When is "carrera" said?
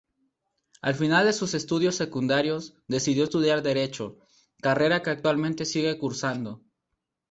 4.59-5.03